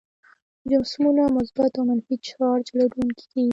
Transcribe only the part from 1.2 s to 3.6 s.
مثبت او منفي چارج لرونکي کیږي.